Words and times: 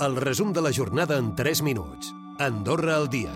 El 0.00 0.14
resum 0.14 0.52
de 0.54 0.62
la 0.62 0.70
jornada 0.70 1.16
en 1.18 1.34
3 1.34 1.60
minuts. 1.66 2.12
Andorra 2.38 2.94
al 2.94 3.08
dia. 3.10 3.32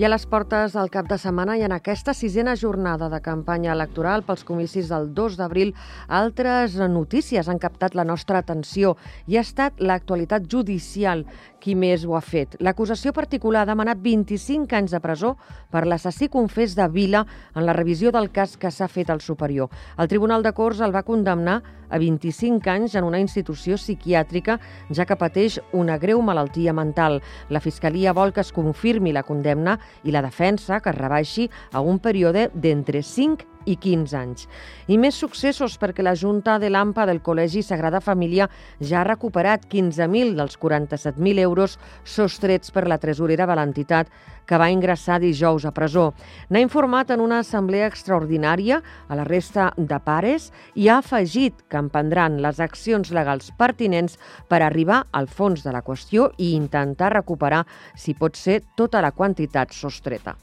I 0.00 0.04
a 0.06 0.08
les 0.08 0.24
portes 0.24 0.72
del 0.72 0.88
cap 0.94 1.10
de 1.10 1.18
setmana 1.20 1.58
i 1.60 1.64
en 1.66 1.74
aquesta 1.76 2.14
sisena 2.16 2.54
jornada 2.56 3.10
de 3.12 3.20
campanya 3.20 3.74
electoral 3.76 4.24
pels 4.24 4.46
comicis 4.48 4.88
del 4.88 5.10
2 5.18 5.36
d'abril, 5.36 5.74
altres 6.08 6.78
notícies 6.88 7.50
han 7.52 7.60
captat 7.60 7.92
la 7.92 8.08
nostra 8.08 8.40
atenció 8.40 8.94
i 9.26 9.36
ha 9.36 9.44
estat 9.44 9.84
l'actualitat 9.84 10.48
judicial 10.48 11.26
qui 11.66 11.74
més 11.74 12.04
ho 12.06 12.14
ha 12.14 12.22
fet. 12.22 12.54
L'acusació 12.62 13.10
particular 13.10 13.64
ha 13.64 13.66
demanat 13.72 13.98
25 13.98 14.76
anys 14.78 14.92
de 14.94 15.00
presó 15.02 15.32
per 15.74 15.82
l'assassí 15.82 16.28
confés 16.30 16.76
de 16.78 16.86
Vila 16.94 17.24
en 17.56 17.66
la 17.66 17.74
revisió 17.74 18.12
del 18.14 18.30
cas 18.30 18.54
que 18.56 18.70
s'ha 18.70 18.86
fet 18.86 19.10
al 19.10 19.20
superior. 19.24 19.72
El 19.98 20.06
Tribunal 20.06 20.46
de 20.46 20.52
Corts 20.54 20.84
el 20.86 20.94
va 20.94 21.02
condemnar 21.02 21.56
a 21.90 21.98
25 21.98 22.70
anys 22.70 22.94
en 22.94 23.06
una 23.06 23.18
institució 23.18 23.74
psiquiàtrica, 23.78 24.60
ja 24.94 25.06
que 25.06 25.18
pateix 25.18 25.58
una 25.72 25.98
greu 25.98 26.22
malaltia 26.22 26.74
mental. 26.74 27.18
La 27.50 27.62
Fiscalia 27.62 28.14
vol 28.14 28.32
que 28.32 28.46
es 28.46 28.54
confirmi 28.54 29.14
la 29.14 29.26
condemna 29.26 29.78
i 30.04 30.14
la 30.14 30.22
defensa 30.22 30.78
que 30.78 30.94
es 30.94 30.98
rebaixi 31.02 31.50
a 31.72 31.82
un 31.82 31.98
període 31.98 32.50
d'entre 32.54 33.02
5 33.02 33.55
i 33.66 33.76
15 33.76 34.16
anys. 34.16 34.46
I 34.88 34.96
més 34.98 35.18
successos 35.18 35.76
perquè 35.82 36.04
la 36.06 36.14
Junta 36.16 36.56
de 36.62 36.70
l'AMPA 36.70 37.06
del 37.10 37.20
Col·legi 37.22 37.62
Sagrada 37.66 38.00
Família 38.00 38.48
ja 38.80 39.02
ha 39.02 39.06
recuperat 39.06 39.66
15.000 39.68 40.38
dels 40.38 40.56
47.000 40.62 41.42
euros 41.42 41.76
sostrets 42.04 42.72
per 42.72 42.86
la 42.88 43.00
tresorera 43.02 43.46
de 43.46 43.58
l'entitat 43.58 44.10
que 44.46 44.58
va 44.58 44.70
ingressar 44.70 45.18
dijous 45.20 45.66
a 45.66 45.72
presó. 45.74 46.12
N'ha 46.48 46.62
informat 46.62 47.10
en 47.10 47.20
una 47.20 47.40
assemblea 47.42 47.90
extraordinària 47.90 48.80
a 49.08 49.18
la 49.18 49.26
resta 49.26 49.72
de 49.76 49.98
pares 50.00 50.52
i 50.74 50.88
ha 50.88 51.00
afegit 51.02 51.66
que 51.68 51.82
emprendran 51.82 52.40
les 52.42 52.62
accions 52.62 53.10
legals 53.10 53.50
pertinents 53.58 54.16
per 54.48 54.62
arribar 54.62 55.02
al 55.10 55.26
fons 55.26 55.66
de 55.66 55.74
la 55.74 55.82
qüestió 55.82 56.30
i 56.38 56.54
intentar 56.54 57.12
recuperar, 57.18 57.64
si 57.98 58.14
pot 58.14 58.38
ser, 58.38 58.62
tota 58.76 59.02
la 59.02 59.12
quantitat 59.12 59.74
sostreta. 59.74 60.36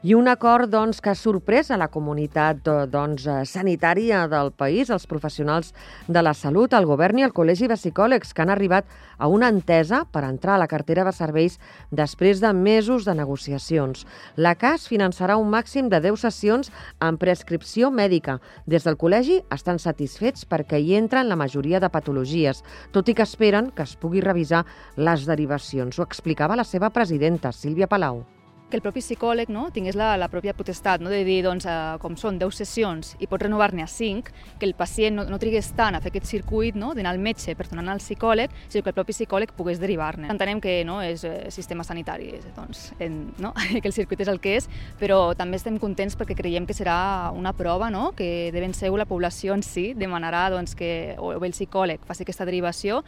I 0.00 0.14
un 0.16 0.30
acord 0.32 0.70
doncs, 0.72 1.02
que 1.04 1.10
ha 1.12 1.18
sorprès 1.18 1.68
a 1.68 1.76
la 1.76 1.90
comunitat 1.92 2.62
doncs, 2.88 3.26
sanitària 3.44 4.22
del 4.32 4.48
país, 4.56 4.88
els 4.88 5.04
professionals 5.04 5.74
de 6.08 6.22
la 6.24 6.32
salut, 6.32 6.72
el 6.72 6.88
govern 6.88 7.20
i 7.20 7.26
el 7.26 7.34
Col·legi 7.36 7.68
de 7.68 7.76
Psicòlegs, 7.76 8.32
que 8.32 8.40
han 8.40 8.48
arribat 8.54 8.88
a 9.18 9.28
una 9.28 9.50
entesa 9.52 10.06
per 10.08 10.24
entrar 10.24 10.56
a 10.56 10.62
la 10.64 10.70
cartera 10.72 11.04
de 11.04 11.12
serveis 11.12 11.58
després 11.92 12.40
de 12.40 12.54
mesos 12.56 13.04
de 13.04 13.12
negociacions. 13.20 14.06
La 14.40 14.54
CAS 14.56 14.88
finançarà 14.88 15.36
un 15.36 15.52
màxim 15.52 15.92
de 15.92 16.00
10 16.00 16.24
sessions 16.24 16.72
amb 16.98 17.20
prescripció 17.20 17.92
mèdica. 17.92 18.40
Des 18.64 18.88
del 18.88 18.96
col·legi 18.96 19.42
estan 19.52 19.76
satisfets 19.76 20.48
perquè 20.48 20.80
hi 20.80 20.96
entren 20.96 21.28
la 21.28 21.36
majoria 21.36 21.76
de 21.76 21.92
patologies, 21.92 22.64
tot 22.96 23.12
i 23.12 23.18
que 23.20 23.28
esperen 23.28 23.68
que 23.68 23.84
es 23.84 23.98
pugui 24.00 24.24
revisar 24.24 24.64
les 24.96 25.28
derivacions. 25.28 26.00
Ho 26.00 26.08
explicava 26.08 26.56
la 26.56 26.64
seva 26.64 26.88
presidenta, 26.88 27.52
Sílvia 27.52 27.84
Palau 27.84 28.24
que 28.70 28.78
el 28.78 28.84
propi 28.84 29.02
psicòleg 29.02 29.50
no, 29.52 29.66
tingués 29.74 29.98
la, 29.98 30.14
la 30.20 30.28
pròpia 30.32 30.54
potestat 30.56 31.02
no, 31.02 31.10
de 31.12 31.20
dir, 31.26 31.40
doncs, 31.44 31.66
eh, 31.68 31.76
com 32.02 32.16
són 32.16 32.38
10 32.40 32.60
sessions 32.62 33.14
i 33.20 33.28
pot 33.30 33.42
renovar-ne 33.42 33.84
a 33.84 33.90
5, 33.90 34.32
que 34.60 34.68
el 34.68 34.74
pacient 34.78 35.18
no, 35.18 35.26
no 35.28 35.40
trigués 35.42 35.72
tant 35.76 35.98
a 35.98 36.00
fer 36.00 36.12
aquest 36.12 36.30
circuit 36.30 36.78
no, 36.78 36.92
d'anar 36.96 37.12
al 37.14 37.20
metge 37.22 37.56
per 37.58 37.66
tornar 37.68 37.92
al 37.92 38.02
psicòleg, 38.02 38.54
sinó 38.68 38.86
que 38.86 38.92
el 38.94 38.96
propi 38.96 39.16
psicòleg 39.16 39.54
pogués 39.58 39.82
derivar-ne. 39.82 40.30
Entenem 40.32 40.62
que 40.62 40.80
no, 40.88 41.00
és 41.04 41.26
eh, 41.26 41.50
sistema 41.52 41.84
sanitari, 41.86 42.32
doncs, 42.56 42.90
en, 43.02 43.20
no, 43.42 43.52
que 43.82 43.86
el 43.90 43.96
circuit 43.96 44.22
és 44.24 44.32
el 44.32 44.40
que 44.40 44.56
és, 44.60 44.70
però 45.00 45.20
també 45.36 45.60
estem 45.60 45.78
contents 45.82 46.16
perquè 46.16 46.38
creiem 46.38 46.68
que 46.68 46.76
serà 46.76 47.30
una 47.36 47.52
prova 47.56 47.90
no, 47.90 48.10
que 48.16 48.50
de 48.54 48.62
ben 48.62 48.76
segur 48.76 49.02
la 49.02 49.08
població 49.10 49.58
en 49.58 49.66
si 49.66 49.90
demanarà 49.98 50.48
doncs, 50.54 50.76
que 50.78 51.16
o 51.18 51.34
el 51.34 51.56
psicòleg 51.56 52.06
faci 52.06 52.24
aquesta 52.24 52.46
derivació 52.48 53.02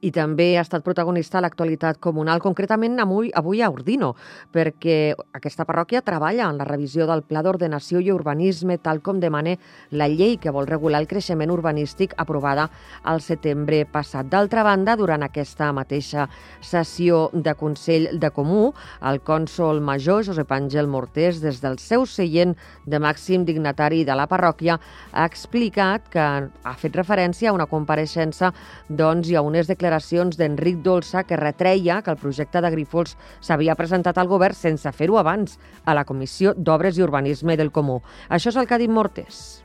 i 0.00 0.12
també 0.12 0.56
ha 0.56 0.64
estat 0.64 0.84
protagonista 0.84 1.38
a 1.38 1.44
l'actualitat 1.44 2.00
comunal, 2.00 2.40
concretament 2.44 2.98
avui, 3.00 3.30
avui 3.34 3.62
a 3.62 3.70
Ordino, 3.70 4.14
perquè 4.52 5.14
aquesta 5.36 5.66
parròquia 5.68 6.04
treballa 6.06 6.48
en 6.50 6.60
la 6.60 6.68
revisió 6.68 7.06
del 7.06 7.24
Pla 7.26 7.42
d'Ordenació 7.42 8.00
i 8.00 8.12
Urbanisme, 8.12 8.78
tal 8.78 9.02
com 9.02 9.20
demana 9.20 9.56
la 9.90 10.08
llei 10.08 10.36
que 10.40 10.52
vol 10.54 10.66
regular 10.66 11.00
el 11.00 11.08
creixement 11.10 11.50
urbanístic 11.52 12.14
aprovada 12.16 12.68
al 13.04 13.20
setembre 13.20 13.84
passat. 13.86 14.28
D'altra 14.30 14.64
banda, 14.66 14.96
durant 14.96 15.22
aquesta 15.22 15.72
mateixa 15.76 16.28
sessió 16.60 17.26
de 17.32 17.54
Consell 17.58 18.08
de 18.18 18.30
Comú, 18.34 18.72
el 19.02 19.20
cònsol 19.26 19.80
major 19.84 20.24
Josep 20.26 20.52
Àngel 20.52 20.88
Mortés, 20.90 21.40
des 21.42 21.60
del 21.62 21.78
seu 21.82 22.06
seient 22.06 22.56
de 22.86 23.00
màxim 23.02 23.44
dignatari 23.46 24.04
de 24.04 24.16
la 24.16 24.26
parròquia, 24.30 24.78
ha 25.12 25.26
explicat 25.26 26.08
que 26.12 26.22
ha 26.22 26.74
fet 26.80 26.96
referència 26.96 27.50
a 27.50 27.56
una 27.56 27.68
compareixença 27.70 28.52
doncs, 28.88 29.30
i 29.30 29.36
a 29.36 29.42
unes 29.56 29.70
declaracions 29.70 30.36
d'Enric 30.36 30.82
Dolça 30.84 31.24
que 31.24 31.38
retreia 31.40 32.02
que 32.04 32.12
el 32.12 32.20
projecte 32.20 32.60
de 32.60 32.70
Grifols 32.74 33.16
s'havia 33.40 33.76
presentat 33.78 34.18
al 34.20 34.28
govern 34.28 34.56
sense 34.56 34.90
fer-ho 34.92 35.16
abans 35.16 35.56
a 35.84 35.94
la 35.96 36.04
Comissió 36.04 36.52
d'Obres 36.56 36.98
i 36.98 37.04
Urbanisme 37.06 37.56
del 37.56 37.72
Comú. 37.72 38.02
Això 38.28 38.52
és 38.52 38.58
el 38.60 38.66
que 38.68 38.76
ha 38.76 38.82
dit 38.82 38.92
Mortés. 38.92 39.62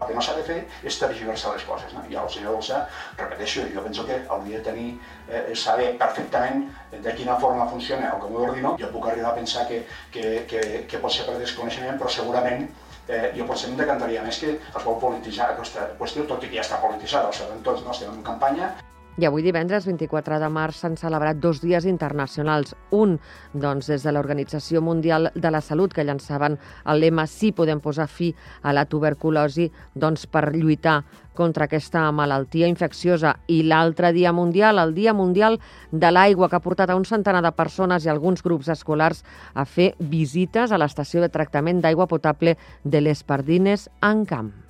El 0.00 0.08
que 0.08 0.16
no 0.16 0.22
s'ha 0.24 0.34
de 0.36 0.44
fer 0.44 0.58
és 0.84 0.98
tergiversar 1.00 1.54
les 1.54 1.64
coses. 1.68 1.92
No? 1.96 2.04
I 2.08 2.16
el 2.20 2.28
senyor 2.32 2.56
Dolça, 2.56 2.82
repeteixo, 3.16 3.64
jo 3.72 3.84
penso 3.84 4.04
que 4.08 4.20
hauria 4.28 4.60
de 4.60 4.64
tenir, 4.64 4.92
eh, 5.28 5.54
saber 5.54 5.90
perfectament 6.00 6.66
de 6.92 7.16
quina 7.16 7.36
forma 7.40 7.68
funciona 7.72 8.12
el 8.12 8.20
Comú 8.20 8.44
d'Ordino. 8.44 8.76
Jo 8.80 8.92
puc 8.92 9.08
arribar 9.08 9.32
a 9.32 9.38
pensar 9.40 9.66
que, 9.68 9.82
que, 10.12 10.44
que, 10.48 10.62
que 10.88 11.02
pot 11.02 11.16
ser 11.16 11.28
per 11.28 11.36
desconeixement, 11.40 11.96
però 12.00 12.12
segurament 12.12 12.68
eh, 13.08 13.32
jo 13.36 13.48
potser 13.48 13.72
em 13.72 13.80
decantaria 13.80 14.24
més 14.24 14.40
que 14.40 14.54
es 14.56 14.84
vol 14.84 15.00
polititzar 15.00 15.50
aquesta 15.54 15.90
qüestió, 15.98 16.28
tot 16.28 16.44
i 16.44 16.52
que 16.52 16.60
ja 16.60 16.64
està 16.68 16.80
polititzada, 16.84 17.28
ho 17.28 17.36
sabem 17.36 17.60
tots, 17.64 17.84
no? 17.84 17.96
estem 17.96 18.12
en 18.12 18.24
campanya, 18.24 18.72
i 19.18 19.26
avui 19.26 19.42
divendres 19.42 19.86
24 19.88 20.38
de 20.40 20.48
març 20.52 20.80
s'han 20.80 20.96
celebrat 20.96 21.40
dos 21.42 21.60
dies 21.60 21.86
internacionals. 21.88 22.74
Un, 22.94 23.16
doncs, 23.52 23.88
des 23.90 24.04
de 24.06 24.12
l'Organització 24.14 24.80
Mundial 24.80 25.30
de 25.34 25.50
la 25.50 25.60
Salut, 25.60 25.92
que 25.92 26.04
llançaven 26.04 26.58
el 26.86 27.02
lema 27.02 27.26
«Sí 27.26 27.50
podem 27.52 27.80
posar 27.80 28.06
fi 28.08 28.30
a 28.62 28.72
la 28.72 28.86
tuberculosi», 28.86 29.70
doncs 29.94 30.26
per 30.30 30.52
lluitar 30.54 31.02
contra 31.34 31.66
aquesta 31.66 32.06
malaltia 32.12 32.68
infecciosa. 32.70 33.34
I 33.48 33.62
l'altre 33.64 34.12
dia 34.12 34.32
mundial, 34.32 34.78
el 34.78 34.94
Dia 34.94 35.14
Mundial 35.14 35.60
de 35.90 36.10
l'Aigua, 36.10 36.48
que 36.48 36.56
ha 36.56 36.64
portat 36.64 36.90
a 36.90 36.96
un 36.96 37.06
centenar 37.08 37.42
de 37.42 37.52
persones 37.56 38.06
i 38.06 38.12
alguns 38.12 38.44
grups 38.46 38.68
escolars 38.68 39.24
a 39.54 39.64
fer 39.64 39.94
visites 39.98 40.72
a 40.72 40.78
l'estació 40.78 41.20
de 41.24 41.32
tractament 41.32 41.80
d'aigua 41.80 42.08
potable 42.10 42.56
de 42.84 43.00
les 43.00 43.24
Pardines 43.24 43.88
en 44.00 44.26
Camp. 44.26 44.69